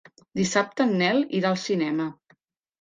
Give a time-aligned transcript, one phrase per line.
[0.39, 2.11] Dissabte en Nel irà al cinema.